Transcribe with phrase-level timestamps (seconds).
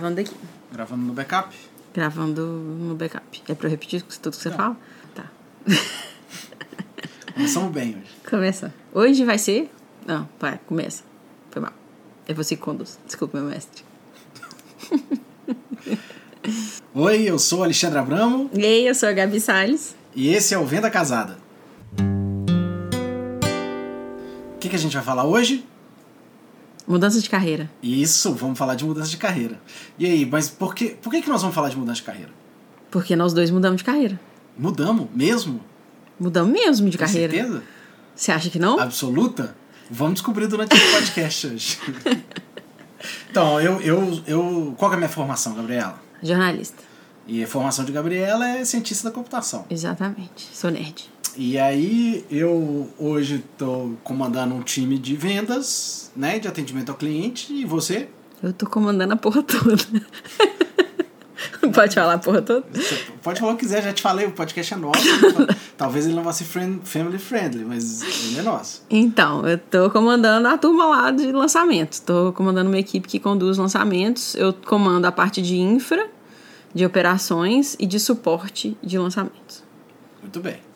[0.00, 0.34] gravando daqui.
[0.72, 1.54] Gravando no backup?
[1.92, 3.42] Gravando no backup.
[3.48, 4.56] É pra eu repetir tudo que você Não.
[4.56, 4.76] fala?
[5.14, 5.26] Tá.
[7.34, 8.10] Começamos bem hoje.
[8.28, 8.72] Começa.
[8.94, 9.70] Hoje vai ser.
[10.06, 11.02] Não, vai, começa.
[11.50, 11.72] Foi mal.
[12.26, 12.98] É você que conduz.
[13.06, 13.84] Desculpa, meu mestre.
[16.94, 19.94] Oi, eu sou Alexandre Abramo E aí, eu sou a Gabi Salles.
[20.16, 21.36] e esse é o Venda Casada.
[24.54, 25.64] O que, que a gente vai falar hoje?
[26.90, 27.70] Mudança de carreira.
[27.80, 29.60] Isso, vamos falar de mudança de carreira.
[29.96, 32.30] E aí, mas por que, por que, que nós vamos falar de mudança de carreira?
[32.90, 34.18] Porque nós dois mudamos de carreira.
[34.58, 35.60] Mudamos mesmo?
[36.18, 37.32] Mudamos mesmo de Com carreira.
[37.32, 37.62] certeza?
[38.16, 38.80] Você acha que não?
[38.80, 39.54] Absoluta?
[39.88, 41.78] Vamos descobrir durante o podcast hoje.
[43.30, 44.74] então, eu, eu, eu.
[44.76, 45.96] Qual que é a minha formação, Gabriela?
[46.20, 46.82] Jornalista.
[47.24, 49.64] E a formação de Gabriela é cientista da computação.
[49.70, 50.48] Exatamente.
[50.52, 51.08] Sou nerd.
[51.36, 57.52] E aí eu hoje estou comandando um time de vendas, né, de atendimento ao cliente,
[57.52, 58.08] e você?
[58.42, 59.76] Eu tô comandando a porra toda.
[61.74, 62.64] Pode falar a porra toda?
[62.72, 65.02] Você pode falar o que quiser, já te falei, o podcast é nosso.
[65.76, 68.82] Talvez ele não vá ser friend, family friendly, mas ele é nosso.
[68.90, 72.00] Então, eu tô comandando a turma lá de lançamentos.
[72.00, 74.34] Tô comandando uma equipe que conduz lançamentos.
[74.34, 76.08] Eu comando a parte de infra,
[76.74, 79.62] de operações e de suporte de lançamentos.
[80.22, 80.69] Muito bem.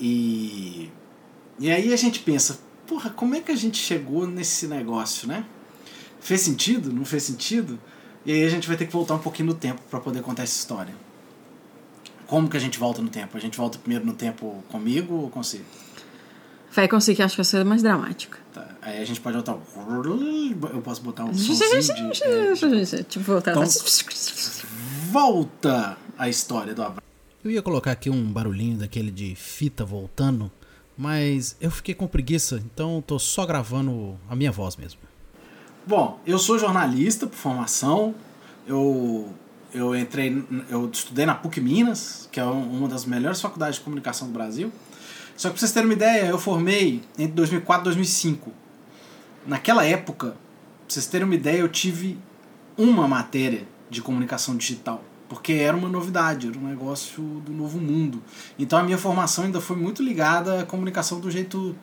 [0.00, 0.90] E,
[1.58, 5.44] e aí a gente pensa, porra, como é que a gente chegou nesse negócio, né?
[6.20, 6.92] Fez sentido?
[6.92, 7.78] Não fez sentido?
[8.24, 10.42] E aí a gente vai ter que voltar um pouquinho no tempo para poder contar
[10.42, 10.94] essa história.
[12.26, 13.36] Como que a gente volta no tempo?
[13.36, 15.62] A gente volta primeiro no tempo comigo ou com você?
[16.70, 18.38] Vai conseguir que acho que vai ser mais dramática.
[18.52, 18.68] Tá.
[18.82, 19.60] Aí a gente pode botar um...
[20.74, 22.22] Eu posso botar um somzinho de...
[22.22, 23.52] é, Tipo, voltar.
[23.52, 23.64] Então-
[25.10, 27.07] Volta a história do Abraão.
[27.44, 30.50] Eu ia colocar aqui um barulhinho daquele de fita voltando,
[30.96, 35.00] mas eu fiquei com preguiça, então tô só gravando a minha voz mesmo.
[35.86, 38.14] Bom, eu sou jornalista por formação.
[38.66, 39.32] Eu,
[39.72, 43.82] eu entrei, eu estudei na PUC Minas, que é um- uma das melhores faculdades de
[43.82, 44.70] comunicação do Brasil.
[45.36, 48.52] Só que pra vocês terem uma ideia, eu formei entre 2004 e 2005.
[49.46, 50.36] Naquela época, pra
[50.88, 52.18] vocês terem uma ideia, eu tive
[52.76, 55.02] uma matéria de comunicação digital.
[55.28, 58.22] Porque era uma novidade, era um negócio do novo mundo.
[58.58, 61.76] Então a minha formação ainda foi muito ligada à comunicação do jeito.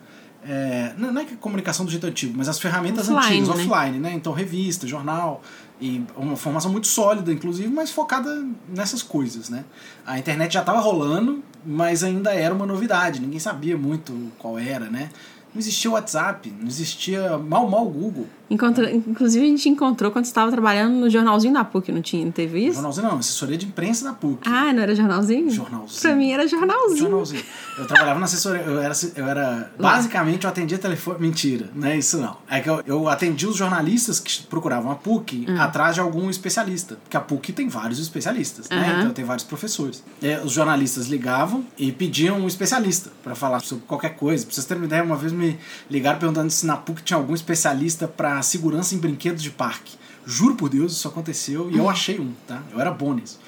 [0.43, 3.63] é, não é que a comunicação do jeito antigo, mas as ferramentas Offline, antigas, né?
[3.63, 4.13] offline, né?
[4.13, 5.41] Então revista, jornal.
[5.79, 9.65] E uma formação muito sólida, inclusive, mas focada nessas coisas, né?
[10.05, 14.89] A internet já estava rolando, mas ainda era uma novidade, ninguém sabia muito qual era,
[14.89, 15.09] né?
[15.53, 18.27] Não existia WhatsApp, não existia mal mal Google.
[18.49, 22.23] Encontra- Inclusive, a gente encontrou quando você estava trabalhando no jornalzinho da PUC, não tinha?
[22.25, 22.75] Não teve isso?
[22.75, 24.47] Jornalzinho não, assessoria de imprensa da PUC.
[24.47, 25.49] Ah, não era jornalzinho?
[25.49, 26.01] Jornalzinho.
[26.01, 26.97] Pra mim era jornalzinho.
[26.97, 27.43] Jornalzinho.
[27.77, 31.97] Eu trabalhava na assessoria, eu era, eu era basicamente eu atendia telefone, mentira, não é
[31.97, 32.37] isso não.
[32.49, 35.59] É que eu, eu atendia os jornalistas que procuravam a PUC Hum.
[35.59, 38.77] atrás de algum especialista, porque a PUC tem vários especialistas, né?
[38.77, 38.99] Aham.
[38.99, 40.03] Então tem vários professores.
[40.21, 44.45] É, os jornalistas ligavam e pediam um especialista para falar sobre qualquer coisa.
[44.45, 45.57] Pra vocês terem uma ideia, uma vez me
[45.89, 49.93] ligaram perguntando se na PUC tinha algum especialista para segurança em brinquedos de parque.
[50.27, 52.63] Juro por Deus, isso aconteceu e eu achei um, tá?
[52.73, 53.39] Eu era bom nisso.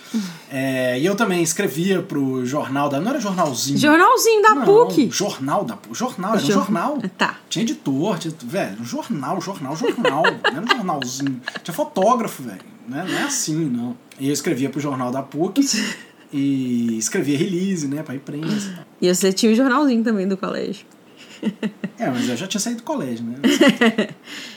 [0.47, 2.99] É, e eu também escrevia pro jornal da.
[2.99, 3.79] Não era jornalzinho.
[3.79, 5.09] Jornalzinho da Não, PUC.
[5.11, 5.97] Jornal da PUC.
[5.97, 7.01] Jornal, era um Jor- jornal.
[7.17, 7.37] Tá.
[7.49, 10.21] Tinha editor, tinha, velho, um jornal, jornal, jornal.
[10.23, 11.41] não era um jornalzinho.
[11.63, 12.61] Tinha fotógrafo, velho.
[12.87, 13.03] Né?
[13.09, 13.97] Não é assim, não.
[14.19, 15.59] E eu escrevia pro jornal da PUC
[16.31, 18.85] e escrevia release, né, pra imprensa.
[19.01, 19.07] e.
[19.07, 20.85] E você tinha o jornalzinho também do colégio.
[21.99, 23.35] É, mas eu já tinha saído do colégio, né?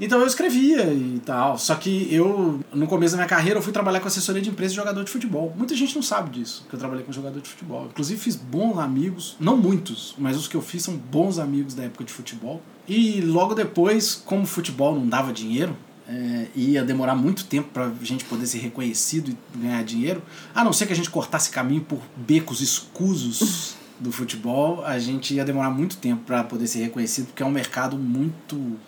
[0.00, 1.58] Então eu escrevia e tal.
[1.58, 4.72] Só que eu, no começo da minha carreira, eu fui trabalhar com assessoria de empresa
[4.72, 5.52] e jogador de futebol.
[5.56, 7.86] Muita gente não sabe disso, que eu trabalhei com jogador de futebol.
[7.86, 11.84] Inclusive fiz bons amigos, não muitos, mas os que eu fiz são bons amigos da
[11.84, 12.62] época de futebol.
[12.86, 15.76] E logo depois, como futebol não dava dinheiro,
[16.08, 20.22] é, ia demorar muito tempo pra gente poder ser reconhecido e ganhar dinheiro,
[20.54, 25.34] a não ser que a gente cortasse caminho por becos escusos do futebol, a gente
[25.34, 28.78] ia demorar muito tempo para poder ser reconhecido, porque é um mercado muito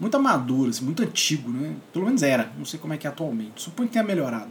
[0.00, 1.76] muito amaduro, assim, muito antigo, né?
[1.92, 3.62] Pelo menos era, não sei como é que é atualmente.
[3.62, 4.50] Suponho que tenha melhorado.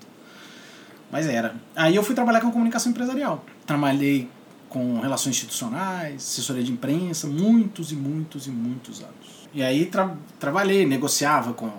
[1.11, 1.55] Mas era.
[1.75, 3.43] Aí eu fui trabalhar com comunicação empresarial.
[3.65, 4.29] Trabalhei
[4.69, 9.49] com relações institucionais, assessoria de imprensa, muitos e muitos e muitos anos.
[9.51, 11.71] E aí tra trabalhei, negociava com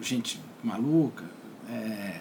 [0.00, 1.24] gente maluca,
[1.68, 2.20] é,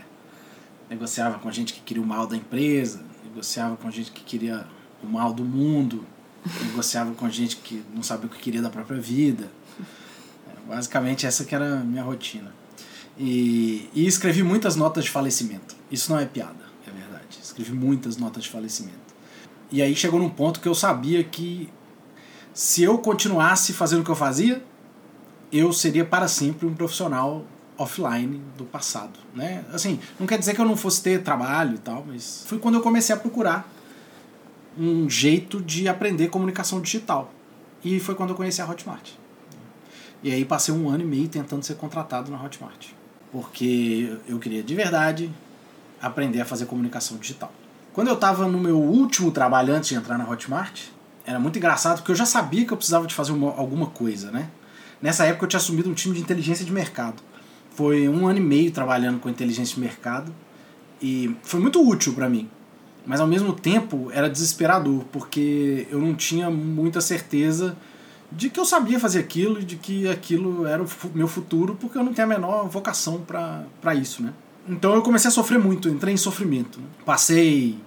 [0.89, 4.65] negociava com gente que queria o mal da empresa, negociava com gente que queria
[5.01, 6.05] o mal do mundo,
[6.67, 9.49] negociava com gente que não sabia o que queria da própria vida.
[10.69, 12.53] Basicamente essa que era a minha rotina.
[13.17, 15.75] E, e escrevi muitas notas de falecimento.
[15.91, 17.39] Isso não é piada, é verdade.
[17.41, 19.09] Escrevi muitas notas de falecimento.
[19.71, 21.69] E aí chegou num ponto que eu sabia que
[22.53, 24.63] se eu continuasse fazendo o que eu fazia,
[25.51, 27.43] eu seria para sempre um profissional
[27.75, 29.63] offline do passado, né?
[29.73, 32.75] Assim, não quer dizer que eu não fosse ter trabalho e tal, mas foi quando
[32.75, 33.67] eu comecei a procurar
[34.77, 37.33] um jeito de aprender comunicação digital.
[37.83, 39.18] E foi quando eu conheci a Hotmart.
[40.21, 42.87] E aí passei um ano e meio tentando ser contratado na Hotmart.
[43.31, 45.31] Porque eu queria de verdade
[46.01, 47.51] aprender a fazer comunicação digital.
[47.93, 50.87] Quando eu estava no meu último trabalho antes de entrar na Hotmart,
[51.25, 54.31] era muito engraçado porque eu já sabia que eu precisava de fazer uma, alguma coisa,
[54.31, 54.49] né?
[55.01, 57.21] Nessa época eu tinha assumido um time de inteligência de mercado.
[57.71, 60.33] Foi um ano e meio trabalhando com inteligência de mercado
[61.01, 62.49] e foi muito útil para mim.
[63.05, 67.77] Mas ao mesmo tempo era desesperador, porque eu não tinha muita certeza
[68.31, 71.97] de que eu sabia fazer aquilo e de que aquilo era o meu futuro, porque
[71.97, 74.33] eu não tenho a menor vocação para isso, né?
[74.67, 76.79] Então eu comecei a sofrer muito, entrei em sofrimento.
[76.79, 76.85] Né?
[77.05, 77.77] Passei.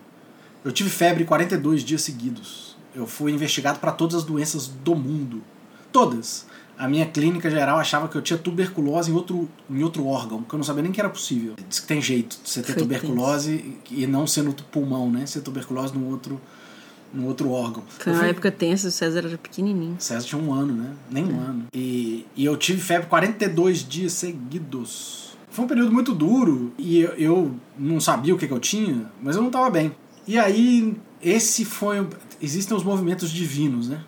[0.64, 2.76] Eu tive febre 42 dias seguidos.
[2.94, 5.42] Eu fui investigado para todas as doenças do mundo.
[5.92, 6.46] Todas.
[6.76, 10.52] A minha clínica geral achava que eu tinha tuberculose em outro, em outro órgão, que
[10.52, 11.54] eu não sabia nem que era possível.
[11.68, 15.24] Diz que tem jeito de você ter Foi tuberculose e não ser no pulmão, né?
[15.26, 16.40] Ser tuberculose no outro,
[17.12, 17.82] no outro órgão.
[17.98, 19.96] Foi Eu uma fui- época tensa, o César era pequenininho.
[19.98, 20.90] César tinha um ano, né?
[21.10, 21.64] Nem um ano.
[21.74, 25.36] E, e eu tive febre 42 dias seguidos.
[25.50, 29.10] Foi um período muito duro e eu, eu não sabia o que, que eu tinha,
[29.22, 29.92] mas eu não estava bem.
[30.26, 32.06] E aí, esse foi.
[32.40, 34.00] Existem os movimentos divinos, né?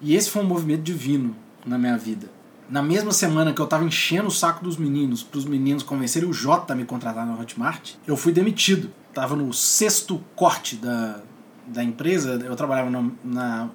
[0.00, 1.34] E esse foi um movimento divino
[1.64, 2.28] na minha vida.
[2.68, 6.32] Na mesma semana que eu tava enchendo o saco dos meninos, pros meninos convencerem o
[6.32, 8.90] Jota a me contratar na Hotmart, eu fui demitido.
[9.14, 11.22] Tava no sexto corte da,
[11.68, 13.68] da empresa, eu trabalhava no, na,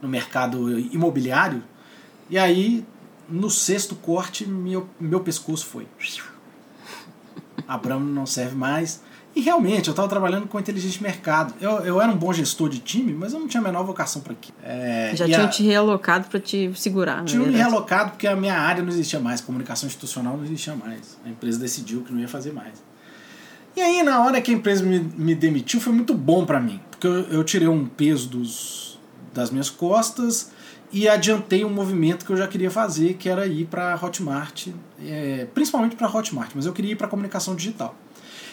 [0.00, 1.62] no mercado imobiliário,
[2.30, 2.84] e aí
[3.28, 5.86] no sexto corte meu, meu pescoço foi.
[7.66, 9.02] Abramo não serve mais.
[9.36, 11.54] E realmente, eu estava trabalhando com inteligência de mercado.
[11.60, 14.22] Eu, eu era um bom gestor de time, mas eu não tinha a menor vocação
[14.22, 14.56] para aquilo.
[14.64, 17.68] É, Já tinham a- te realocado pra te segurar, tinha me verdade.
[17.70, 21.18] realocado porque a minha área não existia mais, comunicação institucional não existia mais.
[21.24, 22.82] A empresa decidiu que não ia fazer mais.
[23.76, 26.80] E aí, na hora que a empresa me, me demitiu, foi muito bom para mim,
[26.98, 28.98] porque eu, eu tirei um peso dos,
[29.32, 30.50] das minhas costas
[30.92, 34.68] e adiantei um movimento que eu já queria fazer, que era ir para Hotmart,
[35.00, 37.94] é, principalmente para Hotmart, mas eu queria ir para comunicação digital.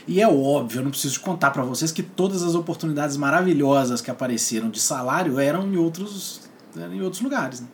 [0.08, 4.12] E é óbvio, eu não preciso contar para vocês que todas as oportunidades maravilhosas que
[4.12, 6.42] apareceram de salário eram em outros,
[6.78, 7.62] eram em outros lugares.
[7.62, 7.68] Né?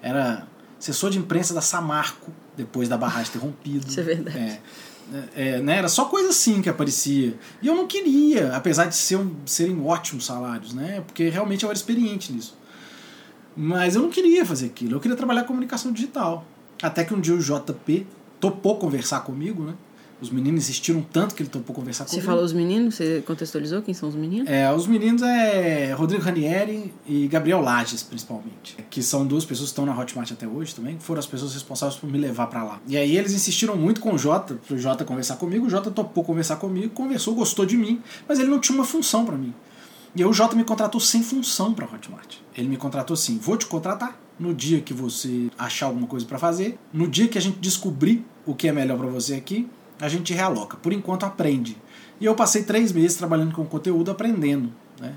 [0.00, 0.46] Era
[0.78, 3.86] assessor de imprensa da Samarco, depois da barragem ter rompido.
[3.86, 4.38] Isso é verdade.
[4.38, 4.60] É,
[5.34, 5.78] é, né?
[5.78, 7.38] Era só coisa assim que aparecia.
[7.62, 11.02] E eu não queria, apesar de ser serem ótimos salários, né?
[11.06, 12.56] Porque realmente eu era experiente nisso.
[13.56, 14.96] Mas eu não queria fazer aquilo.
[14.96, 16.44] Eu queria trabalhar com comunicação digital.
[16.82, 18.06] Até que um dia o JP
[18.38, 19.74] topou conversar comigo, né?
[20.20, 22.26] Os meninos insistiram tanto que ele topou conversar Você comigo.
[22.26, 22.94] falou os meninos?
[22.94, 24.48] Você contextualizou quem são os meninos?
[24.48, 28.76] É, os meninos é Rodrigo Ranieri e Gabriel Lages, principalmente.
[28.88, 30.96] Que são duas pessoas que estão na Hotmart até hoje também.
[30.96, 32.80] que Foram as pessoas responsáveis por me levar pra lá.
[32.88, 35.66] E aí eles insistiram muito com o Jota, pro Jota conversar comigo.
[35.66, 39.26] O Jota topou conversar comigo, conversou, gostou de mim, mas ele não tinha uma função
[39.26, 39.52] pra mim.
[40.14, 42.36] E aí o Jota me contratou sem função pra Hotmart.
[42.56, 46.38] Ele me contratou assim: vou te contratar no dia que você achar alguma coisa pra
[46.38, 49.68] fazer, no dia que a gente descobrir o que é melhor pra você aqui,
[50.00, 50.76] a gente realoca.
[50.76, 51.76] Por enquanto aprende.
[52.20, 54.72] E eu passei três meses trabalhando com conteúdo, aprendendo.
[55.00, 55.12] Né?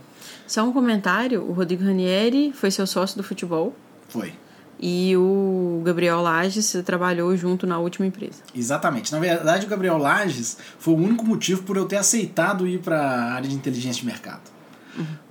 [0.48, 3.74] Só um comentário: o Rodrigo Ranieri foi seu sócio do futebol
[4.10, 4.34] Foi.
[4.80, 8.42] e o Gabriel Lages trabalhou junto na última empresa.
[8.53, 9.12] Exatamente.
[9.12, 13.00] Na verdade, o Gabriel Lages foi o único motivo por eu ter aceitado ir para
[13.00, 14.60] a área de inteligência de mercado.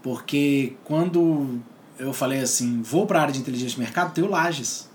[0.02, 1.60] Porque quando
[1.98, 4.88] eu falei assim, vou para a área de inteligência de mercado, tem o Lages.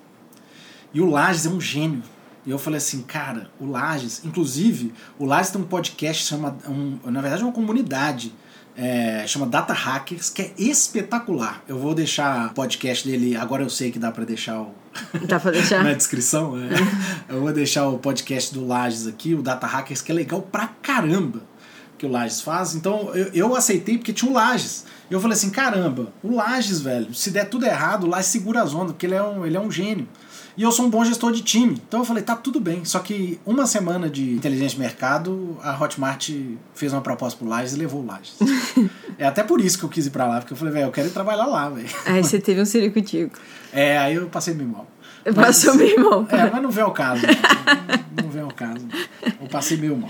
[0.94, 2.02] E o Lages é um gênio.
[2.46, 7.00] E eu falei assim, cara, o Lages, inclusive, o Lages tem um podcast, chama, um,
[7.10, 8.34] na verdade é uma comunidade,
[8.76, 11.64] é, chama Data Hackers, que é espetacular.
[11.68, 14.72] Eu vou deixar o podcast dele, agora eu sei que dá para deixar o,
[15.28, 15.84] Dá pra deixar?
[15.84, 16.56] na descrição.
[16.58, 16.70] é.
[17.34, 20.68] Eu vou deixar o podcast do Lages aqui, o Data Hackers, que é legal pra
[20.68, 21.42] caramba
[21.98, 22.76] que o Lages faz.
[22.76, 24.86] Então eu, eu aceitei porque tinha o Lages.
[25.10, 28.62] E eu falei assim: caramba, o Lages, velho, se der tudo errado, o Lages segura
[28.62, 30.08] as ondas, porque ele é um, ele é um gênio.
[30.56, 31.82] E eu sou um bom gestor de time.
[31.88, 32.86] Então eu falei: tá tudo bem.
[32.86, 36.30] Só que uma semana de inteligência de mercado, a Hotmart
[36.76, 38.38] fez uma proposta pro Lages e levou o Lages.
[39.18, 40.92] é até por isso que eu quis ir pra lá, porque eu falei: velho, eu
[40.92, 41.90] quero ir trabalhar lá, velho.
[42.06, 43.38] Aí você teve um ciricutico.
[43.72, 44.88] É, aí eu passei meio mal.
[45.34, 46.28] Passou meio mal.
[46.30, 47.22] É, mas não vem ao caso.
[47.26, 48.86] Não, não vem ao caso.
[49.42, 50.10] Eu passei meio mal.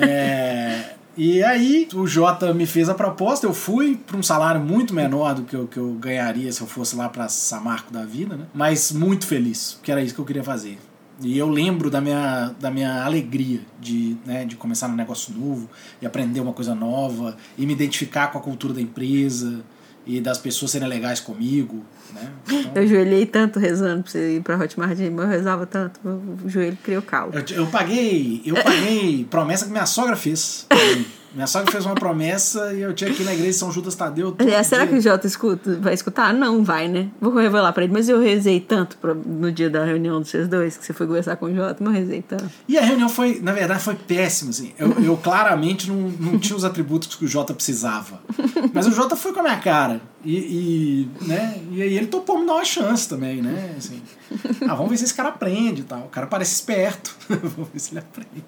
[0.00, 4.94] É, e aí o Jota me fez a proposta, eu fui para um salário muito
[4.94, 8.36] menor do que eu, que eu ganharia se eu fosse lá para Samarco da vida,
[8.36, 8.46] né?
[8.52, 10.78] Mas muito feliz, porque era isso que eu queria fazer.
[11.22, 15.70] E eu lembro da minha, da minha alegria de, né, de começar num negócio novo
[16.02, 19.64] e aprender uma coisa nova e me identificar com a cultura da empresa
[20.06, 22.30] e das pessoas serem legais comigo, né?
[22.48, 26.76] Então, Eu joelhei tanto rezando pra você ir pra Hotmart, eu rezava tanto, o joelho
[26.82, 27.32] criou calo.
[27.34, 30.66] eu, eu paguei, eu paguei promessa que minha sogra fez.
[31.34, 33.94] Minha sogra fez uma promessa e eu tinha que ir na igreja de São Judas
[33.94, 34.34] Tadeu.
[34.38, 34.92] Aliás, será dia.
[34.92, 36.32] que o Jota escuta, vai escutar?
[36.32, 37.08] Não vai, né?
[37.20, 40.46] Vou revelar pra ele, mas eu rezei tanto pra- no dia da reunião dos vocês
[40.48, 42.48] dois, que você foi conversar com o Jota, mas eu rezei tanto.
[42.68, 44.72] E a reunião foi, na verdade, foi péssima, assim.
[44.78, 48.20] Eu, eu claramente não, não tinha os atributos que o Jota precisava.
[48.72, 50.00] Mas o Jota foi com a minha cara.
[50.24, 51.60] E, e, né?
[51.70, 53.74] e aí ele topou me dar uma chance também, né?
[53.76, 54.02] Assim,
[54.66, 56.00] ah, vamos ver se esse cara aprende e tal.
[56.00, 57.14] O cara parece esperto.
[57.28, 58.44] vamos ver se ele aprende.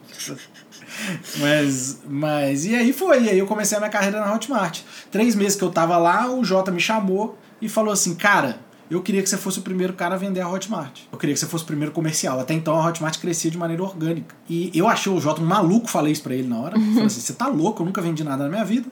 [1.39, 3.25] Mas, mas, e aí foi.
[3.25, 4.81] E aí eu comecei a minha carreira na Hotmart.
[5.11, 9.03] Três meses que eu tava lá, o Jota me chamou e falou assim, cara, eu
[9.03, 11.01] queria que você fosse o primeiro cara a vender a Hotmart.
[11.11, 12.39] Eu queria que você fosse o primeiro comercial.
[12.39, 14.35] Até então a Hotmart crescia de maneira orgânica.
[14.49, 16.79] E eu achei o Jota um maluco, falei isso pra ele na hora.
[16.79, 18.89] Falei assim, você tá louco, eu nunca vendi nada na minha vida.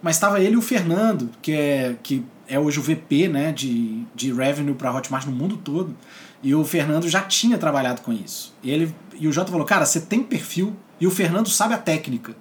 [0.00, 4.04] Mas tava ele e o Fernando, que é, que é hoje o VP né, de,
[4.14, 5.96] de revenue pra Hotmart no mundo todo.
[6.42, 8.52] E o Fernando já tinha trabalhado com isso.
[8.62, 11.78] E, ele, e o Jota falou, cara, você tem perfil e o Fernando sabe a
[11.78, 12.34] técnica.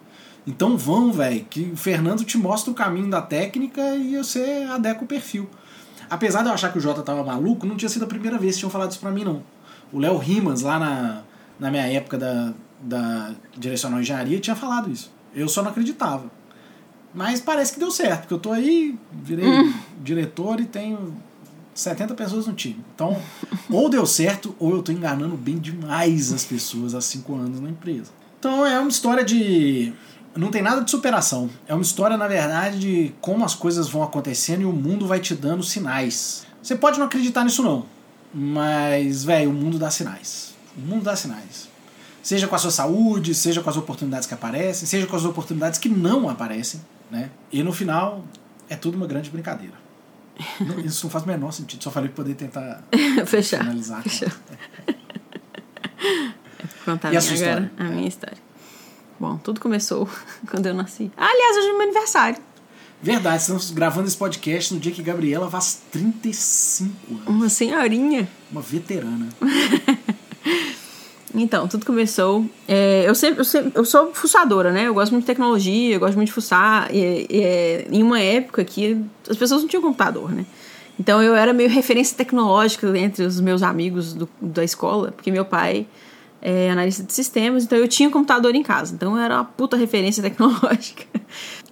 [0.46, 5.04] Então vão, velho, que o Fernando te mostra o caminho da técnica e você adequa
[5.04, 5.48] o perfil.
[6.10, 8.56] Apesar de eu achar que o Jota tava maluco, não tinha sido a primeira vez
[8.56, 9.44] que tinham falado isso pra mim, não.
[9.94, 11.22] O Léo Rimas, lá na,
[11.60, 15.12] na minha época da, da direcional engenharia, tinha falado isso.
[15.34, 16.30] Eu só não acreditava.
[17.14, 19.46] Mas parece que deu certo, porque eu tô aí, virei
[20.02, 21.14] diretor e tenho
[21.74, 22.84] 70 pessoas no time.
[22.96, 23.22] Então,
[23.70, 27.70] ou deu certo, ou eu tô enganando bem demais as pessoas há 5 anos na
[27.70, 28.12] empresa.
[28.40, 29.94] Então é uma história de.
[30.36, 31.50] Não tem nada de superação.
[31.68, 35.20] É uma história, na verdade, de como as coisas vão acontecendo e o mundo vai
[35.20, 36.46] te dando sinais.
[36.64, 37.86] Você pode não acreditar nisso, não.
[38.34, 40.54] Mas, velho, o mundo dá sinais.
[40.78, 41.68] O mundo dá sinais.
[42.24, 45.80] Seja com a sua saúde, seja com as oportunidades que aparecem, seja com as oportunidades
[45.80, 46.80] que não aparecem,
[47.12, 47.30] né?
[47.52, 48.24] E no final,
[48.70, 49.76] é tudo uma grande brincadeira.
[50.84, 51.84] Isso não faz o menor sentido.
[51.84, 52.82] Só falei pra poder tentar
[53.28, 53.60] Fechar.
[53.60, 54.02] finalizar.
[54.02, 54.30] Fechou.
[56.86, 57.72] Contar E a minha agora, história?
[57.78, 58.38] a minha história.
[59.20, 60.10] Bom, tudo começou
[60.50, 61.12] quando eu nasci.
[61.16, 62.42] Ah, aliás, hoje é meu aniversário.
[63.04, 67.28] Verdade, estamos gravando esse podcast no dia que Gabriela faz 35 anos.
[67.28, 68.28] Uma senhorinha.
[68.52, 69.28] Uma veterana.
[71.34, 72.46] Então, tudo começou.
[72.68, 73.72] é, eu, sempre, eu sempre.
[73.76, 74.88] Eu sou fuçadora, né?
[74.88, 76.94] Eu gosto muito de tecnologia, eu gosto muito de fuçar.
[76.94, 78.98] E, e, é, em uma época que
[79.30, 80.46] as pessoas não tinham computador, né?
[81.00, 85.46] Então eu era meio referência tecnológica entre os meus amigos do- da escola, porque meu
[85.46, 85.88] pai
[86.42, 88.94] é analista de sistemas, então eu tinha computador em casa.
[88.94, 91.06] Então eu era uma puta referência tecnológica.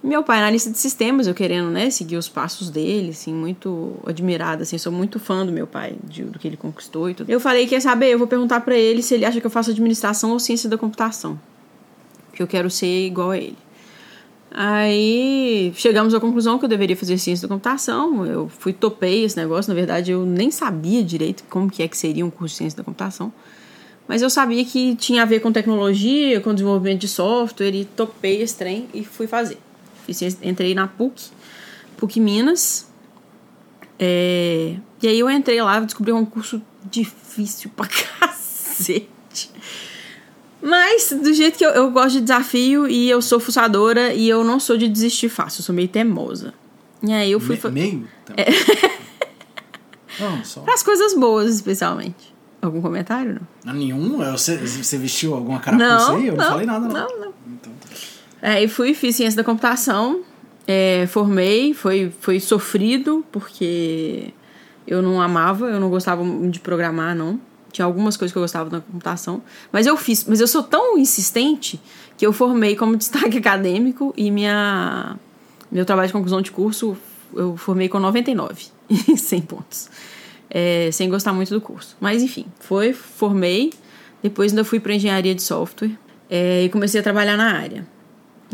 [0.02, 3.92] Meu pai é analista de sistemas, eu querendo, né, seguir os passos dele, assim, muito
[4.06, 7.28] admirada, assim, sou muito fã do meu pai, de- do que ele conquistou e tudo.
[7.28, 9.70] Eu falei, quer saber, eu vou perguntar pra ele se ele acha que eu faço
[9.70, 11.38] administração ou ciência da computação.
[12.32, 13.58] Que eu quero ser igual a ele.
[14.50, 18.24] Aí chegamos à conclusão que eu deveria fazer ciência da computação.
[18.24, 21.96] Eu fui topei esse negócio, na verdade eu nem sabia direito como que é que
[21.96, 23.30] seria um curso de ciência da computação.
[24.08, 28.42] Mas eu sabia que tinha a ver com tecnologia, com desenvolvimento de software e topei
[28.42, 29.58] esse trem e fui fazer.
[30.42, 31.30] Entrei na PUC,
[31.96, 32.88] PUC Minas.
[33.98, 37.86] É, e aí eu entrei lá e descobri um curso difícil pra
[38.18, 39.50] cacete.
[40.62, 44.44] Mas, do jeito que eu, eu gosto de desafio e eu sou fuçadora e eu
[44.44, 46.52] não sou de desistir fácil, eu sou meio teimosa.
[47.02, 47.58] E aí eu fui.
[47.64, 48.08] Me, meio?
[50.18, 50.64] Não, só.
[50.68, 52.34] As coisas boas, especialmente.
[52.60, 53.40] Algum comentário?
[53.64, 53.72] Não.
[53.72, 54.22] Não, nenhum?
[54.22, 56.26] Eu- Você, você vestiu alguma carapuça aí?
[56.26, 56.92] Eu não, falei nada, não.
[56.92, 57.34] Não, não.
[57.48, 57.88] Então, tá.
[58.42, 60.22] Aí fui, fiz ciência da computação,
[60.66, 64.32] é, formei, foi, foi sofrido, porque
[64.86, 67.40] eu não amava, eu não gostava de programar, não.
[67.70, 70.24] Tinha algumas coisas que eu gostava da computação, mas eu fiz.
[70.24, 71.80] Mas eu sou tão insistente
[72.16, 75.16] que eu formei como destaque acadêmico e minha,
[75.70, 76.96] meu trabalho de conclusão de curso
[77.34, 79.90] eu formei com 99 em 100 pontos.
[80.52, 81.96] É, sem gostar muito do curso.
[82.00, 83.72] Mas enfim, foi, formei,
[84.20, 85.96] depois ainda fui para engenharia de software
[86.28, 87.86] é, e comecei a trabalhar na área.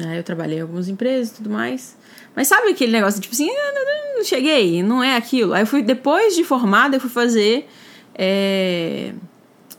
[0.04, 1.96] Aí eu trabalhei em algumas empresas e tudo mais.
[2.34, 3.72] Mas sabe aquele negócio, tipo assim, ah,
[4.16, 5.54] não, cheguei, não é aquilo.
[5.54, 7.68] Aí eu fui, depois de formada, eu fui fazer.
[8.14, 9.12] é,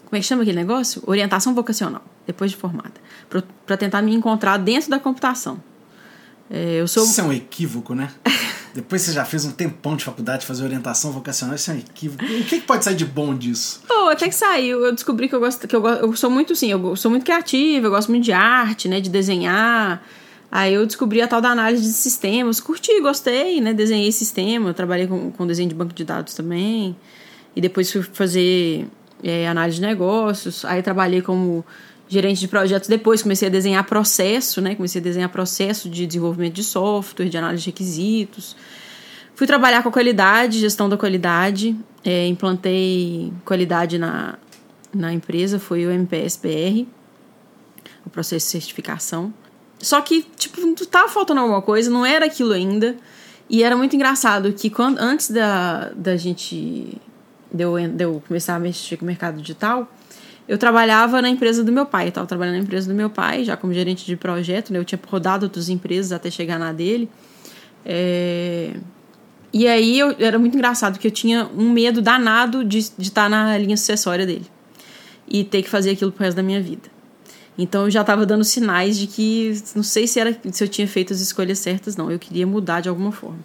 [0.06, 1.04] como é que chama aquele negócio?
[1.06, 2.94] Orientação vocacional, depois de formada.
[3.66, 5.62] Pra tentar me encontrar dentro da computação.
[6.50, 7.04] É, eu sou.
[7.04, 8.10] Isso é um equívoco, né?
[8.74, 11.78] Depois você já fez um tempão de faculdade de fazer orientação vocacional, isso é um
[11.78, 12.24] equívoco.
[12.24, 13.82] O que, que pode sair de bom disso?
[13.88, 14.86] Pô, até que saiu.
[14.86, 17.88] Eu descobri que eu gosto, que eu, eu sou muito assim, eu sou muito criativa,
[17.88, 20.04] eu gosto muito de arte, né, de desenhar.
[20.52, 24.74] Aí eu descobri a tal da análise de sistemas, curti, gostei, né, desenhei sistema, eu
[24.74, 26.96] trabalhei com, com desenho de banco de dados também.
[27.56, 28.88] E depois fui fazer
[29.24, 31.66] é, análise de negócios, aí trabalhei como
[32.08, 36.54] gerente de projetos depois, comecei a desenhar processo, né, comecei a desenhar processo de desenvolvimento
[36.54, 38.56] de software, de análise de requisitos.
[39.36, 44.40] Fui trabalhar com a qualidade, gestão da qualidade, é, implantei qualidade na,
[44.94, 46.88] na empresa, foi o MPSBR,
[48.06, 49.34] o processo de certificação.
[49.80, 52.96] Só que, tipo, tava faltando alguma coisa, não era aquilo ainda.
[53.50, 56.98] E era muito engraçado que quando, antes da, da gente.
[57.50, 59.90] De eu, de eu começar a mexer com o mercado digital,
[60.48, 62.08] eu trabalhava na empresa do meu pai.
[62.08, 64.80] Eu tava trabalhando na empresa do meu pai, já como gerente de projeto, né?
[64.80, 67.10] Eu tinha rodado outras empresas até chegar na dele.
[67.86, 68.74] É...
[69.52, 73.30] E aí eu, era muito engraçado, porque eu tinha um medo danado de estar tá
[73.30, 74.46] na linha sucessória dele.
[75.28, 76.90] E ter que fazer aquilo pro resto da minha vida.
[77.58, 80.88] Então eu já estava dando sinais de que não sei se era se eu tinha
[80.88, 82.10] feito as escolhas certas, não.
[82.10, 83.40] Eu queria mudar de alguma forma.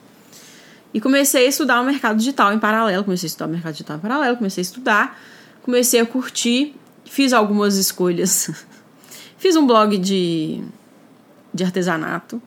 [0.94, 3.02] E comecei a estudar o mercado digital em paralelo.
[3.02, 5.21] Comecei a estudar o mercado digital em paralelo, comecei a estudar,
[5.62, 8.50] comecei a curtir, fiz algumas escolhas.
[9.38, 10.62] fiz um blog de,
[11.52, 12.40] de artesanato.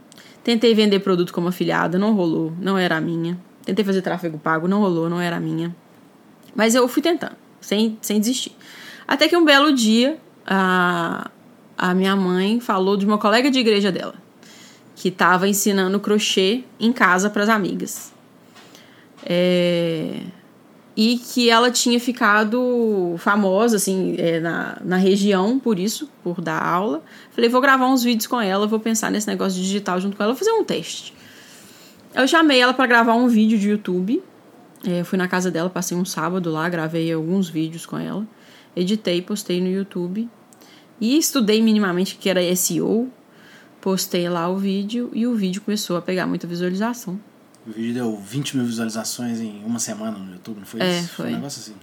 [0.43, 3.37] Tentei vender produto como afiliada, não rolou, não era a minha.
[3.65, 5.75] Tentei fazer tráfego pago, não rolou, não era a minha.
[6.55, 8.55] Mas eu fui tentando, sem, sem desistir.
[9.07, 11.29] Até que um belo dia, a,
[11.77, 14.15] a minha mãe falou de uma colega de igreja dela,
[14.95, 18.13] que estava ensinando crochê em casa para as amigas.
[19.25, 20.21] É...
[20.95, 26.63] E que ela tinha ficado famosa, assim, é, na, na região por isso, por dar
[26.63, 27.03] aula.
[27.31, 30.31] Falei, vou gravar uns vídeos com ela, vou pensar nesse negócio digital junto com ela,
[30.31, 31.13] vou fazer um teste.
[32.13, 34.23] Eu chamei ela para gravar um vídeo de YouTube.
[34.87, 38.25] É, fui na casa dela, passei um sábado lá, gravei alguns vídeos com ela.
[38.73, 40.29] Editei, postei no YouTube.
[40.99, 43.11] E estudei minimamente que era SEO,
[43.81, 47.19] postei lá o vídeo e o vídeo começou a pegar muita visualização.
[47.65, 51.09] O vídeo deu 20 mil visualizações em uma semana no YouTube, não foi é, isso?
[51.09, 51.25] Foi.
[51.25, 51.75] foi um negócio assim.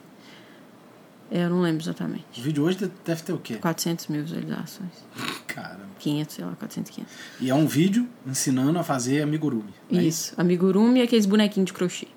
[1.31, 2.25] É, eu não lembro exatamente.
[2.39, 3.55] O vídeo hoje deve ter o quê?
[3.57, 4.93] 400 mil visualizações.
[5.47, 5.93] Caramba.
[5.99, 7.15] 500, sei lá, 400, 500.
[7.41, 9.73] E é um vídeo ensinando a fazer amigurumi.
[9.91, 10.33] É isso.
[10.33, 12.09] isso, amigurumi e aqueles bonequinhos de crochê.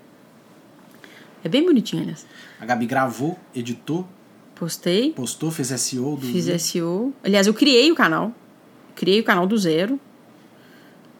[1.43, 2.25] É bem bonitinho, aliás.
[2.59, 4.07] A Gabi gravou, editou,
[4.55, 5.11] Postei.
[5.11, 6.25] Postou, fez SEO do.
[6.25, 7.13] Fiz SEO.
[7.23, 8.33] Aliás, eu criei o canal.
[8.95, 9.99] Criei o canal do zero.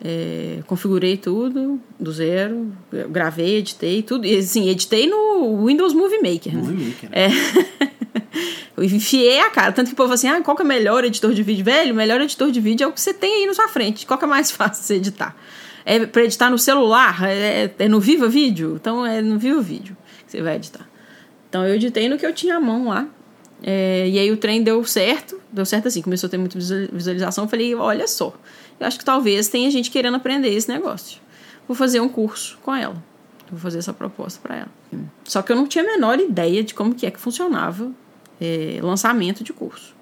[0.03, 2.71] É, configurei tudo do zero.
[3.09, 4.25] Gravei, editei tudo.
[4.25, 6.53] E assim, editei no Windows Movie Maker.
[6.53, 6.61] Né?
[6.61, 6.85] Movie?
[6.85, 7.09] Maker.
[7.09, 7.15] Né?
[7.15, 7.29] É.
[8.77, 9.71] eu enfiei a cara.
[9.71, 11.63] Tanto que o povo assim, ah, qual que é o melhor editor de vídeo?
[11.63, 14.05] Velho, o melhor editor de vídeo é o que você tem aí na sua frente.
[14.05, 15.35] Qual que é mais fácil de você editar?
[15.85, 17.23] É pra editar no celular?
[17.23, 18.75] É, é no Viva Vídeo?
[18.79, 20.87] Então é no Viva Vídeo que você vai editar.
[21.49, 23.07] Então eu editei no que eu tinha à mão lá.
[23.63, 27.45] É, e aí o trem deu certo, deu certo assim, começou a ter muita visualização.
[27.45, 28.33] Eu falei, olha só,
[28.79, 31.19] eu acho que talvez tenha gente querendo aprender esse negócio.
[31.67, 32.95] Vou fazer um curso com ela.
[33.49, 34.69] Vou fazer essa proposta para ela.
[35.23, 37.91] Só que eu não tinha a menor ideia de como que é que funcionava
[38.39, 39.95] é, lançamento de curso.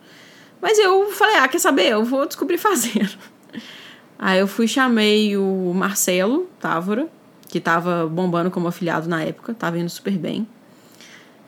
[0.61, 1.89] Mas eu falei, ah, quer saber?
[1.89, 3.17] Eu vou descobrir fazendo.
[4.17, 7.09] Aí eu fui chamei o Marcelo Távora,
[7.49, 10.47] que estava bombando como afiliado na época, estava indo super bem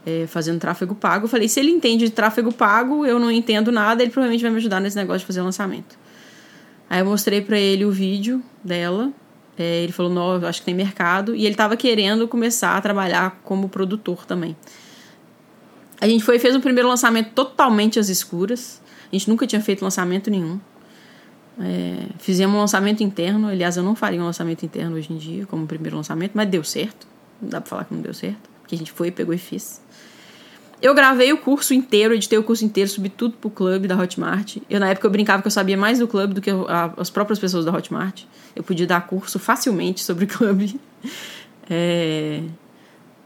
[0.05, 1.25] é, fazendo tráfego pago.
[1.25, 4.51] Eu falei, se ele entende de tráfego pago, eu não entendo nada, ele provavelmente vai
[4.51, 5.97] me ajudar nesse negócio de fazer lançamento.
[6.95, 9.11] Aí eu mostrei para ele o vídeo dela.
[9.57, 11.35] É, ele falou, não, acho que tem mercado.
[11.35, 14.55] E ele estava querendo começar a trabalhar como produtor também.
[15.99, 18.81] A gente foi fez um primeiro lançamento totalmente às escuras.
[19.11, 20.57] A gente nunca tinha feito lançamento nenhum.
[21.59, 23.49] É, fizemos um lançamento interno.
[23.49, 26.63] Aliás, eu não faria um lançamento interno hoje em dia como primeiro lançamento, mas deu
[26.63, 27.05] certo.
[27.41, 28.49] Não dá pra falar que não deu certo.
[28.61, 29.81] Porque a gente foi, pegou e fez.
[30.85, 34.57] Eu gravei o curso inteiro, editei o curso inteiro, subi tudo pro clube da Hotmart.
[34.69, 37.09] Eu, na época, eu brincava que eu sabia mais do clube do que a, as
[37.09, 38.21] próprias pessoas da Hotmart.
[38.55, 40.79] Eu podia dar curso facilmente sobre clube.
[41.67, 42.43] É,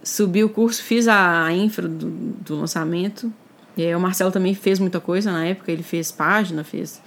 [0.02, 3.30] subi o curso, fiz a infra do, do lançamento.
[3.78, 5.70] Aí, o Marcelo também fez muita coisa na época.
[5.70, 7.02] Ele fez página, fez...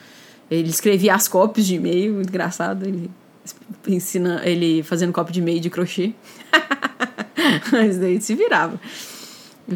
[0.51, 2.85] Ele escrevia as cópias de e-mail, muito engraçado.
[2.85, 3.11] Ele
[3.89, 6.13] ensina ele fazendo cópia de e-mail de crochê.
[7.73, 8.79] Mas daí se virava.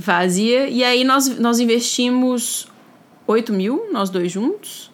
[0.01, 0.69] Fazia.
[0.69, 2.69] E aí nós, nós investimos
[3.27, 4.91] 8 mil, nós dois juntos.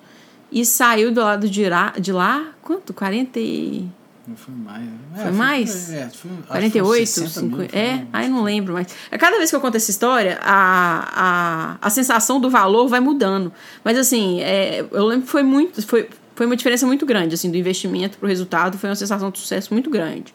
[0.50, 2.92] E saiu do lado de lá, de lá quanto?
[2.92, 3.88] 40 e...
[4.26, 4.88] Não foi mais.
[5.16, 5.87] É, foi mais?
[5.87, 8.87] Foi, é, foi, 48, 50, mil, é, aí não lembro mais.
[9.18, 13.52] Cada vez que eu conto essa história, a, a, a sensação do valor vai mudando.
[13.83, 17.50] Mas assim, é, eu lembro que foi muito, foi, foi uma diferença muito grande, assim,
[17.50, 20.33] do investimento para o resultado, foi uma sensação de sucesso muito grande.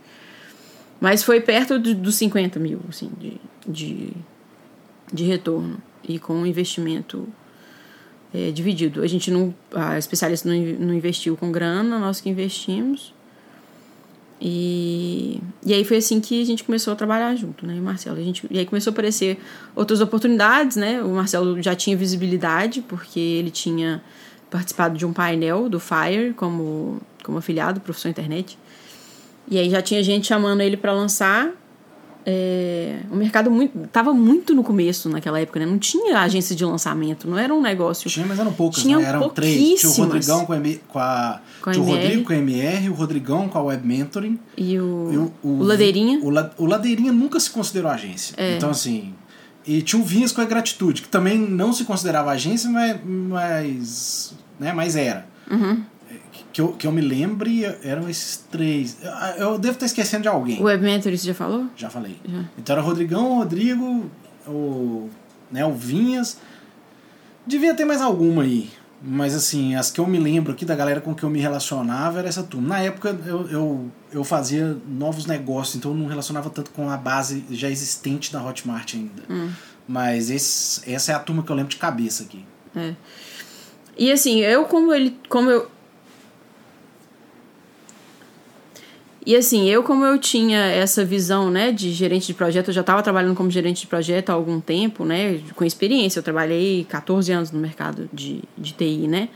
[0.99, 4.13] Mas foi perto do, dos 50 mil, assim, de, de
[5.11, 7.27] de retorno e com investimento
[8.33, 9.01] é, dividido.
[9.01, 13.13] A gente não, a especialista não, não investiu com grana, nós que investimos.
[14.39, 18.19] E, e aí foi assim que a gente começou a trabalhar junto, né, Marcelo?
[18.19, 19.39] A gente, e aí começou a aparecer
[19.75, 21.01] outras oportunidades, né?
[21.01, 24.01] O Marcelo já tinha visibilidade, porque ele tinha
[24.49, 28.57] participado de um painel do FIRE como, como afiliado, professor internet.
[29.49, 31.51] E aí já tinha gente chamando ele para lançar.
[32.29, 35.65] É, o mercado muito, tava muito no começo naquela época, né?
[35.65, 38.09] Não tinha agência de lançamento, não era um negócio.
[38.09, 39.05] Tinha, mas eram poucas, Tinha né?
[39.05, 39.79] Eram três.
[39.79, 39.95] Tinha o.
[39.95, 40.59] Rodrigão com a,
[40.89, 42.03] com a, Com a tinha o MR.
[42.03, 44.37] Rodrigo com a MR, o Rodrigão com a Web Mentoring.
[44.57, 46.19] E o, e o, o Ladeirinha.
[46.19, 48.35] O, o Ladeirinha nunca se considerou agência.
[48.35, 48.57] É.
[48.57, 49.13] Então, assim.
[49.65, 52.99] E tinha o Vinhas com a Gratitude, que também não se considerava agência, mas.
[53.05, 55.25] mas, né, mas era.
[55.49, 55.81] Uhum.
[56.57, 58.97] Que eu, que eu me lembre, eram esses três.
[59.37, 60.59] Eu, eu devo estar esquecendo de alguém.
[60.59, 61.67] O Web Mentor, você já falou?
[61.75, 62.19] Já falei.
[62.27, 62.45] Já.
[62.57, 64.09] Então era Rodrigão, o Rodrigo,
[64.47, 65.07] o,
[65.51, 66.39] né, o Vinhas.
[67.45, 68.71] Devia ter mais alguma aí.
[68.99, 72.17] Mas assim, as que eu me lembro aqui da galera com que eu me relacionava
[72.17, 72.69] era essa turma.
[72.69, 76.97] Na época eu, eu, eu fazia novos negócios, então eu não relacionava tanto com a
[76.97, 79.21] base já existente da Hotmart ainda.
[79.29, 79.51] Hum.
[79.87, 82.43] Mas esse, essa é a turma que eu lembro de cabeça aqui.
[83.95, 85.15] E assim, eu como ele.
[85.29, 85.76] Como eu.
[89.27, 92.79] E assim, eu como eu tinha essa visão, né, de gerente de projeto, eu já
[92.79, 96.19] estava trabalhando como gerente de projeto há algum tempo, né, com experiência.
[96.19, 99.27] Eu trabalhei 14 anos no mercado de, de TI, né.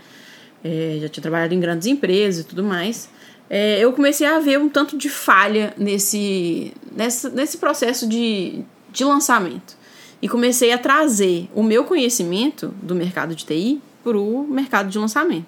[0.64, 3.10] É, já tinha trabalhado em grandes empresas e tudo mais.
[3.50, 9.04] É, eu comecei a ver um tanto de falha nesse, nessa, nesse processo de, de
[9.04, 9.76] lançamento.
[10.22, 14.98] E comecei a trazer o meu conhecimento do mercado de TI para o mercado de
[14.98, 15.48] lançamento.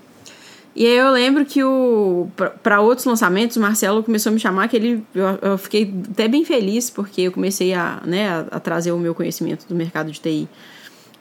[0.76, 2.28] E aí eu lembro que o
[2.64, 6.28] para outros lançamentos, o Marcelo começou a me chamar, que ele eu, eu fiquei até
[6.28, 10.12] bem feliz, porque eu comecei a, né, a, a trazer o meu conhecimento do mercado
[10.12, 10.50] de TI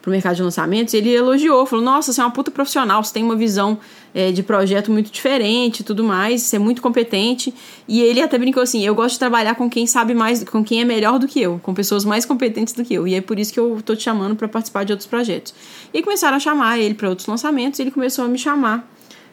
[0.02, 3.22] pro mercado de lançamentos, ele elogiou, falou, nossa, você é uma puta profissional, você tem
[3.22, 3.78] uma visão
[4.12, 7.54] é, de projeto muito diferente e tudo mais, você é muito competente,
[7.86, 10.80] e ele até brincou assim, eu gosto de trabalhar com quem sabe mais, com quem
[10.80, 13.38] é melhor do que eu, com pessoas mais competentes do que eu, e é por
[13.38, 15.54] isso que eu tô te chamando para participar de outros projetos.
[15.94, 18.91] E começaram a chamar ele para outros lançamentos, e ele começou a me chamar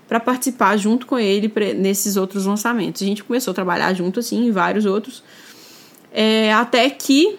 [0.09, 3.03] para participar junto com ele nesses outros lançamentos.
[3.03, 5.23] A gente começou a trabalhar junto, assim, em vários outros.
[6.11, 7.37] É, até que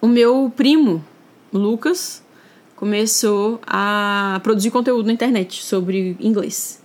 [0.00, 1.02] o meu primo,
[1.52, 2.24] Lucas,
[2.74, 6.82] começou a produzir conteúdo na internet sobre inglês.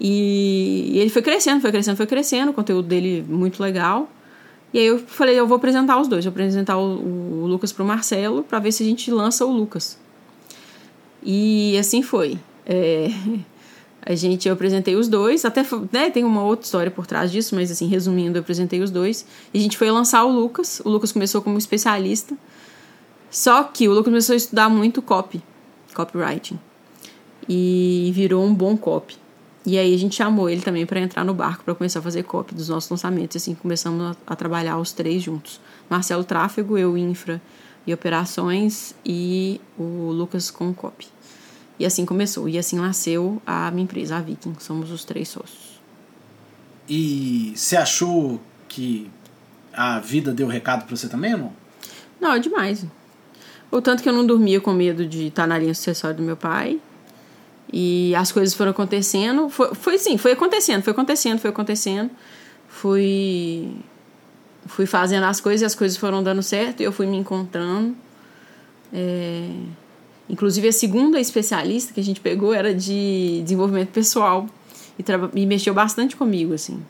[0.00, 4.10] E, ele foi crescendo, foi crescendo, foi crescendo, o conteúdo dele muito legal.
[4.72, 7.84] E aí eu falei, eu vou apresentar os dois, vou apresentar o, o Lucas pro
[7.84, 9.98] Marcelo para ver se a gente lança o Lucas.
[11.22, 12.38] E assim foi.
[12.64, 13.08] É,
[14.08, 17.56] a gente, eu apresentei os dois, até né, tem uma outra história por trás disso,
[17.56, 19.26] mas assim, resumindo, eu apresentei os dois.
[19.52, 20.80] E a gente foi lançar o Lucas.
[20.84, 22.36] O Lucas começou como especialista.
[23.28, 25.42] Só que o Lucas começou a estudar muito copy,
[25.92, 26.56] copywriting.
[27.48, 29.16] E virou um bom copy.
[29.66, 32.22] E aí a gente chamou ele também para entrar no barco para começar a fazer
[32.22, 33.36] copy dos nossos lançamentos.
[33.36, 35.60] Assim começamos a, a, trabalhar os três juntos.
[35.90, 37.42] Marcelo Tráfego, eu infra
[37.84, 41.08] e operações e o Lucas com copy.
[41.78, 42.48] E assim começou.
[42.48, 44.54] E assim nasceu a minha empresa, a Viking.
[44.58, 45.80] Somos os três sócios.
[46.88, 49.10] E você achou que
[49.72, 51.52] a vida deu recado para você também não?
[52.20, 52.84] Não, é demais.
[53.70, 56.36] O tanto que eu não dormia com medo de estar na linha sucessória do meu
[56.36, 56.80] pai.
[57.72, 59.48] E as coisas foram acontecendo.
[59.48, 62.10] Foi, foi sim, foi acontecendo, foi acontecendo, foi acontecendo.
[62.68, 63.74] Fui,
[64.66, 66.80] fui fazendo as coisas e as coisas foram dando certo.
[66.80, 67.94] E eu fui me encontrando.
[68.92, 69.50] É,
[70.28, 74.46] inclusive, a segunda especialista que a gente pegou era de desenvolvimento pessoal.
[74.98, 75.04] E,
[75.40, 76.82] e mexeu bastante comigo, assim.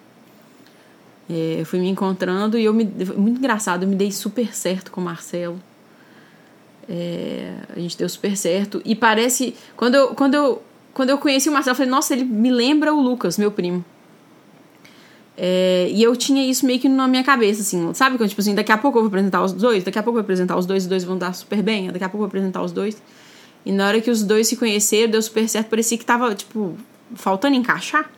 [1.28, 2.84] É, eu fui me encontrando e eu me.
[3.16, 5.60] Muito engraçado, eu me dei super certo com o Marcelo.
[6.88, 8.80] É, a gente deu super certo.
[8.84, 9.54] E parece.
[9.76, 10.62] Quando eu, quando eu,
[10.94, 13.84] quando eu conheci o Marcelo, eu falei, nossa, ele me lembra o Lucas, meu primo.
[15.36, 18.16] É, e eu tinha isso meio que na minha cabeça, assim, sabe?
[18.16, 20.22] Quando, tipo assim, daqui a pouco eu vou apresentar os dois, daqui a pouco eu
[20.22, 22.28] vou apresentar os dois, os dois vão dar super bem, daqui a pouco eu vou
[22.28, 23.02] apresentar os dois.
[23.66, 26.76] E na hora que os dois se conheceram, deu super certo, parecia que tava, tipo,
[27.16, 28.08] faltando encaixar.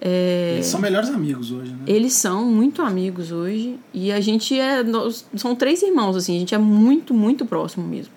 [0.00, 1.78] É, eles são melhores amigos hoje, né?
[1.86, 3.78] Eles são muito amigos hoje.
[3.92, 4.82] E a gente é.
[4.82, 8.12] Nós, são três irmãos, assim, a gente é muito, muito próximo mesmo.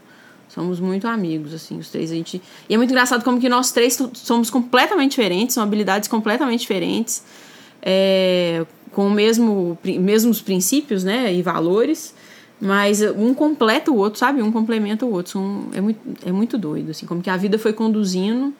[0.47, 2.11] Somos muito amigos, assim, os três.
[2.11, 2.41] A gente...
[2.67, 7.23] E é muito engraçado como que nós três somos completamente diferentes, são habilidades completamente diferentes,
[7.81, 12.15] é, com o mesmo, mesmos princípios, né, e valores,
[12.59, 14.41] mas um completa o outro, sabe?
[14.41, 15.69] Um complementa o outro.
[15.73, 18.53] É, muito, é muito doido, assim, como que a vida foi conduzindo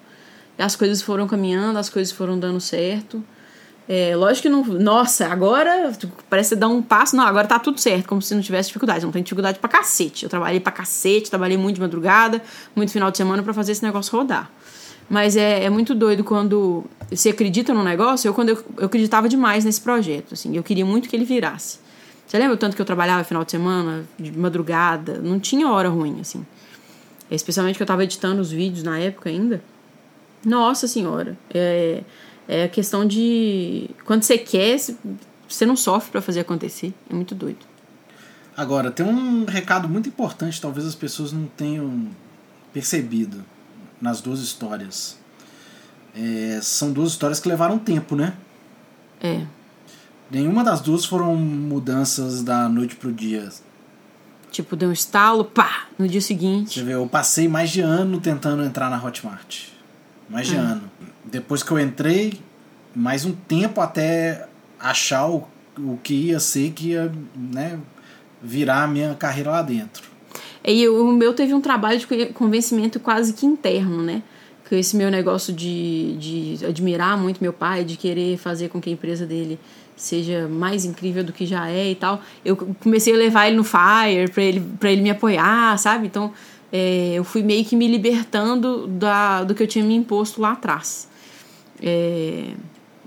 [0.63, 3.23] as coisas foram caminhando, as coisas foram dando certo.
[3.87, 4.63] É, lógico que não.
[4.63, 5.91] Nossa, agora
[6.29, 7.15] parece dar um passo.
[7.15, 9.05] Não, agora tá tudo certo, como se não tivesse dificuldade.
[9.05, 10.23] Não tem dificuldade pra cacete.
[10.23, 12.41] Eu trabalhei pra cacete, trabalhei muito de madrugada,
[12.75, 14.51] muito final de semana para fazer esse negócio rodar.
[15.09, 18.27] Mas é, é muito doido quando você acredita no negócio.
[18.27, 21.79] Eu, quando eu, eu acreditava demais nesse projeto, assim, eu queria muito que ele virasse.
[22.29, 25.17] Você lembra o tanto que eu trabalhava final de semana, de madrugada?
[25.17, 26.45] Não tinha hora ruim, assim.
[27.31, 29.63] Especialmente que eu tava editando os vídeos na época ainda.
[30.45, 31.35] Nossa senhora.
[31.51, 32.03] É,
[32.47, 33.89] É a questão de.
[34.05, 34.79] Quando você quer,
[35.47, 36.93] você não sofre para fazer acontecer.
[37.09, 37.65] É muito doido.
[38.55, 42.09] Agora, tem um recado muito importante, talvez as pessoas não tenham
[42.71, 43.43] percebido
[43.99, 45.17] nas duas histórias.
[46.15, 48.35] É, são duas histórias que levaram tempo, né?
[49.19, 49.45] É.
[50.31, 53.49] Nenhuma das duas foram mudanças da noite pro dia.
[54.51, 56.79] Tipo, deu um estalo, pá, no dia seguinte.
[56.79, 59.67] Você vê, eu passei mais de ano tentando entrar na Hotmart.
[60.29, 60.59] Mais de É.
[60.59, 60.83] ano.
[61.25, 62.39] Depois que eu entrei,
[62.95, 64.47] mais um tempo até
[64.79, 67.79] achar o, o que ia ser que ia né,
[68.41, 70.09] virar a minha carreira lá dentro.
[70.63, 74.21] E o meu teve um trabalho de convencimento quase que interno, né?
[74.67, 76.15] Que esse meu negócio de,
[76.57, 79.59] de admirar muito meu pai, de querer fazer com que a empresa dele
[79.99, 82.21] seja mais incrível do que já é e tal.
[82.43, 86.07] Eu comecei a levar ele no Fire pra ele, pra ele me apoiar, sabe?
[86.07, 86.31] Então
[86.71, 90.53] é, eu fui meio que me libertando da, do que eu tinha me imposto lá
[90.53, 91.07] atrás.
[91.81, 92.51] É,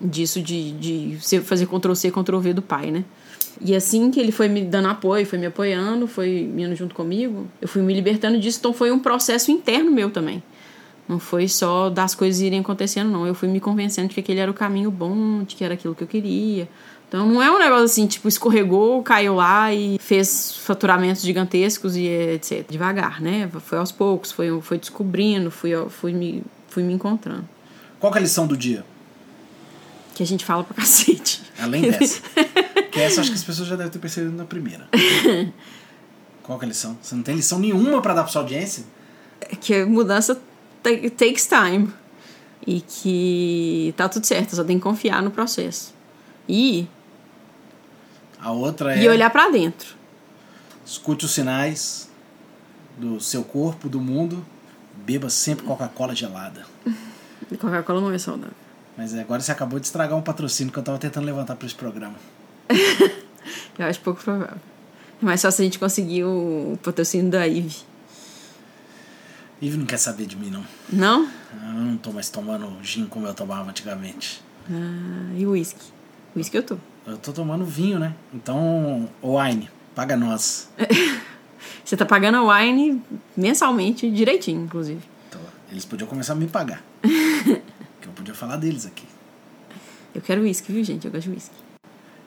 [0.00, 3.04] disso de, de fazer Ctrl-C, Ctrl-V do pai, né?
[3.60, 7.46] E assim que ele foi me dando apoio, foi me apoiando, foi indo junto comigo,
[7.60, 8.58] eu fui me libertando disso.
[8.58, 10.42] Então foi um processo interno meu também.
[11.08, 13.26] Não foi só das coisas irem acontecendo, não.
[13.26, 15.94] Eu fui me convencendo de que aquele era o caminho bom, de que era aquilo
[15.94, 16.68] que eu queria.
[17.08, 22.06] Então não é um negócio assim, tipo, escorregou, caiu lá e fez faturamentos gigantescos e
[22.06, 22.64] etc.
[22.70, 23.50] Devagar, né?
[23.60, 27.46] Foi aos poucos, foi, foi descobrindo, fui, fui, me, fui me encontrando.
[28.00, 28.84] Qual que é a lição do dia?
[30.14, 31.42] Que a gente fala pra cacete.
[31.58, 32.22] Além dessa.
[32.90, 34.88] que essa acho que as pessoas já devem ter percebido na primeira.
[36.42, 36.96] Qual que é a lição?
[37.02, 38.84] Você não tem lição nenhuma pra dar pra sua audiência?
[39.60, 40.40] que mudança
[40.82, 41.92] ta- takes time.
[42.66, 45.92] E que tá tudo certo, só tem que confiar no processo.
[46.48, 46.86] E,
[48.40, 49.94] A outra é e olhar pra dentro.
[50.86, 52.08] escute os sinais
[52.96, 54.44] do seu corpo, do mundo.
[55.04, 56.64] Beba sempre Coca-Cola gelada.
[57.58, 58.54] Coca-Cola não é saudável.
[58.96, 61.74] Mas agora você acabou de estragar um patrocínio que eu tava tentando levantar pra esse
[61.74, 62.14] programa.
[63.78, 64.58] Eu acho pouco provável.
[65.20, 67.76] É mais fácil a gente conseguir o patrocínio da Ive.
[69.62, 70.64] Ive não quer saber de mim, não.
[70.92, 71.28] Não?
[71.52, 74.42] Eu não tô mais tomando gin como eu tomava antigamente.
[74.68, 75.86] Ah, e whisky?
[76.34, 76.76] Whisky eu tô.
[77.06, 78.12] Eu tô tomando vinho, né?
[78.34, 80.68] Então, wine, paga nós.
[81.84, 83.00] Você tá pagando a wine
[83.36, 85.00] mensalmente, direitinho, inclusive.
[85.28, 86.82] Então, eles podiam começar a me pagar.
[87.00, 89.06] que eu podia falar deles aqui.
[90.12, 91.04] Eu quero whisky, viu, gente?
[91.06, 91.54] Eu gosto de whisky.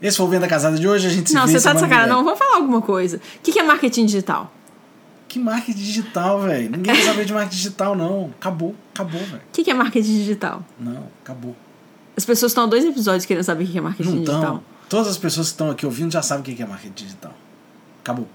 [0.02, 1.08] Esse foi o Venda Casada de hoje.
[1.08, 2.10] A gente se Não, você tá de sacanagem.
[2.10, 3.17] Não, vamos falar alguma coisa.
[3.17, 4.54] O que que é marketing digital?
[5.36, 6.71] Que marketing digital, velho?
[6.71, 8.32] Ninguém quer saber de marketing digital, não.
[8.39, 9.41] Acabou, acabou, velho.
[9.50, 10.63] O que que é marketing digital?
[10.80, 11.54] Não, acabou.
[12.15, 14.39] As pessoas estão há dois episódios querendo saber o que é marketing Não digital.
[14.39, 14.63] estão.
[14.88, 17.34] Todas as pessoas que estão aqui ouvindo já sabem o que é marketing digital.
[18.02, 18.30] Acabou.